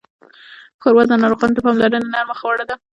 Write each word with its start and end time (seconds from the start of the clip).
ښوروا 0.81 1.03
د 1.07 1.11
ناروغانو 1.21 1.55
د 1.55 1.59
پاملرنې 1.65 2.07
نرمه 2.13 2.35
خواړه 2.39 2.63
ده. 2.69 2.75